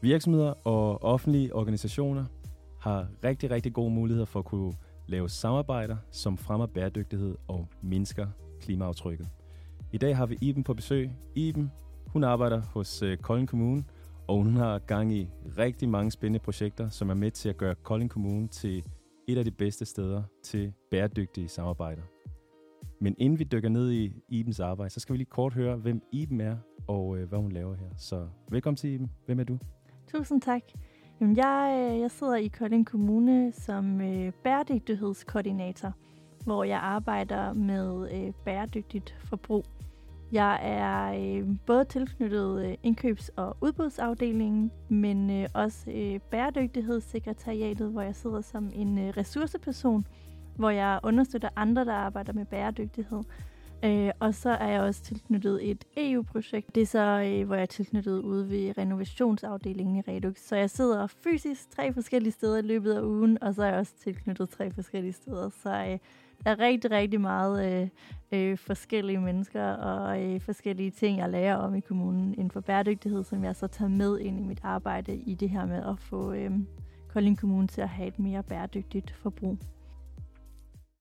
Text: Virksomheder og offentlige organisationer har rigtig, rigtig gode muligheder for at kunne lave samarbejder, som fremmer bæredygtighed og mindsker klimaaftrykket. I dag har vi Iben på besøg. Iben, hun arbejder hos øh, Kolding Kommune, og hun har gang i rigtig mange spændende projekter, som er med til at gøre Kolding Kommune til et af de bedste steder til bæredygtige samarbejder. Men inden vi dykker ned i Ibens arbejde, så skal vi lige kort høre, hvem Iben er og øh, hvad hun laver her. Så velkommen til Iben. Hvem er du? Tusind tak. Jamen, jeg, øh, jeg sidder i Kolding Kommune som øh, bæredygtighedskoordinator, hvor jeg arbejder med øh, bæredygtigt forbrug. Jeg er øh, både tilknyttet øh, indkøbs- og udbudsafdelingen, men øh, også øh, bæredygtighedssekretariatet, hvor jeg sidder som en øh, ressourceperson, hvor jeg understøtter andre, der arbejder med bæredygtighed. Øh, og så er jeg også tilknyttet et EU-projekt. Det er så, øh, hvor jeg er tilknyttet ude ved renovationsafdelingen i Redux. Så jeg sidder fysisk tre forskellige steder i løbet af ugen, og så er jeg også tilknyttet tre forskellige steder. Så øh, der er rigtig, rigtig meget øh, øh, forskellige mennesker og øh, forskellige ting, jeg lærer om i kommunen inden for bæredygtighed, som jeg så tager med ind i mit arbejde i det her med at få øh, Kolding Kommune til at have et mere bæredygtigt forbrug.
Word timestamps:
Virksomheder 0.00 0.66
og 0.66 1.02
offentlige 1.02 1.54
organisationer 1.54 2.24
har 2.80 3.08
rigtig, 3.24 3.50
rigtig 3.50 3.72
gode 3.72 3.90
muligheder 3.90 4.26
for 4.26 4.38
at 4.38 4.44
kunne 4.44 4.72
lave 5.06 5.28
samarbejder, 5.28 5.96
som 6.10 6.36
fremmer 6.36 6.66
bæredygtighed 6.66 7.36
og 7.48 7.68
mindsker 7.82 8.26
klimaaftrykket. 8.60 9.28
I 9.92 9.98
dag 9.98 10.16
har 10.16 10.26
vi 10.26 10.38
Iben 10.40 10.64
på 10.64 10.74
besøg. 10.74 11.10
Iben, 11.34 11.72
hun 12.06 12.24
arbejder 12.24 12.60
hos 12.60 13.02
øh, 13.02 13.18
Kolding 13.18 13.48
Kommune, 13.48 13.84
og 14.28 14.36
hun 14.36 14.56
har 14.56 14.78
gang 14.78 15.12
i 15.12 15.28
rigtig 15.58 15.88
mange 15.88 16.10
spændende 16.10 16.44
projekter, 16.44 16.88
som 16.88 17.10
er 17.10 17.14
med 17.14 17.30
til 17.30 17.48
at 17.48 17.56
gøre 17.56 17.74
Kolding 17.74 18.10
Kommune 18.10 18.48
til 18.48 18.84
et 19.28 19.38
af 19.38 19.44
de 19.44 19.50
bedste 19.50 19.84
steder 19.84 20.22
til 20.42 20.72
bæredygtige 20.90 21.48
samarbejder. 21.48 22.02
Men 23.00 23.14
inden 23.18 23.38
vi 23.38 23.44
dykker 23.44 23.68
ned 23.68 23.90
i 23.90 24.12
Ibens 24.28 24.60
arbejde, 24.60 24.90
så 24.90 25.00
skal 25.00 25.12
vi 25.12 25.18
lige 25.18 25.30
kort 25.30 25.54
høre, 25.54 25.76
hvem 25.76 26.02
Iben 26.12 26.40
er 26.40 26.56
og 26.86 27.18
øh, 27.18 27.28
hvad 27.28 27.38
hun 27.38 27.52
laver 27.52 27.74
her. 27.74 27.88
Så 27.96 28.28
velkommen 28.50 28.76
til 28.76 28.90
Iben. 28.90 29.10
Hvem 29.26 29.40
er 29.40 29.44
du? 29.44 29.58
Tusind 30.12 30.40
tak. 30.42 30.62
Jamen, 31.20 31.36
jeg, 31.36 31.90
øh, 31.92 32.00
jeg 32.00 32.10
sidder 32.10 32.36
i 32.36 32.46
Kolding 32.46 32.86
Kommune 32.86 33.52
som 33.52 34.00
øh, 34.00 34.32
bæredygtighedskoordinator, 34.32 35.92
hvor 36.44 36.64
jeg 36.64 36.78
arbejder 36.78 37.52
med 37.52 38.12
øh, 38.12 38.32
bæredygtigt 38.44 39.16
forbrug. 39.24 39.64
Jeg 40.32 40.58
er 40.62 41.12
øh, 41.12 41.48
både 41.66 41.84
tilknyttet 41.84 42.66
øh, 42.66 42.74
indkøbs- 42.82 43.30
og 43.36 43.56
udbudsafdelingen, 43.60 44.70
men 44.88 45.30
øh, 45.30 45.48
også 45.54 45.90
øh, 45.90 46.20
bæredygtighedssekretariatet, 46.30 47.90
hvor 47.90 48.02
jeg 48.02 48.14
sidder 48.14 48.40
som 48.40 48.70
en 48.74 48.98
øh, 48.98 49.08
ressourceperson, 49.16 50.06
hvor 50.56 50.70
jeg 50.70 51.00
understøtter 51.02 51.48
andre, 51.56 51.84
der 51.84 51.94
arbejder 51.94 52.32
med 52.32 52.44
bæredygtighed. 52.44 53.22
Øh, 53.84 54.10
og 54.20 54.34
så 54.34 54.50
er 54.50 54.68
jeg 54.68 54.80
også 54.80 55.02
tilknyttet 55.02 55.70
et 55.70 55.84
EU-projekt. 55.96 56.74
Det 56.74 56.82
er 56.82 56.86
så, 56.86 56.98
øh, 56.98 57.46
hvor 57.46 57.54
jeg 57.54 57.62
er 57.62 57.66
tilknyttet 57.66 58.20
ude 58.20 58.50
ved 58.50 58.78
renovationsafdelingen 58.78 59.96
i 59.96 60.00
Redux. 60.00 60.38
Så 60.38 60.56
jeg 60.56 60.70
sidder 60.70 61.06
fysisk 61.06 61.70
tre 61.70 61.92
forskellige 61.92 62.32
steder 62.32 62.58
i 62.58 62.62
løbet 62.62 62.92
af 62.92 63.02
ugen, 63.02 63.42
og 63.42 63.54
så 63.54 63.62
er 63.62 63.66
jeg 63.66 63.78
også 63.78 63.92
tilknyttet 64.04 64.50
tre 64.50 64.70
forskellige 64.70 65.12
steder. 65.12 65.48
Så 65.48 65.70
øh, 65.70 65.98
der 66.44 66.50
er 66.50 66.58
rigtig, 66.58 66.90
rigtig 66.90 67.20
meget 67.20 67.82
øh, 67.82 67.88
øh, 68.32 68.58
forskellige 68.58 69.20
mennesker 69.20 69.72
og 69.72 70.22
øh, 70.22 70.40
forskellige 70.40 70.90
ting, 70.90 71.18
jeg 71.18 71.30
lærer 71.30 71.56
om 71.56 71.74
i 71.74 71.80
kommunen 71.80 72.34
inden 72.34 72.50
for 72.50 72.60
bæredygtighed, 72.60 73.24
som 73.24 73.44
jeg 73.44 73.56
så 73.56 73.66
tager 73.66 73.88
med 73.88 74.18
ind 74.18 74.40
i 74.40 74.42
mit 74.42 74.60
arbejde 74.62 75.16
i 75.16 75.34
det 75.34 75.50
her 75.50 75.66
med 75.66 75.82
at 75.84 75.98
få 75.98 76.32
øh, 76.32 76.50
Kolding 77.08 77.38
Kommune 77.38 77.68
til 77.68 77.80
at 77.80 77.88
have 77.88 78.08
et 78.08 78.18
mere 78.18 78.42
bæredygtigt 78.42 79.10
forbrug. 79.10 79.58